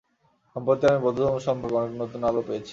সম্প্রতি 0.55 0.83
আমি 0.87 0.99
বৌদ্ধধর্ম 1.05 1.37
সম্বন্ধে 1.47 1.77
অনেক 1.79 1.93
নূতন 1.99 2.21
আলো 2.29 2.41
পেয়েছি। 2.47 2.69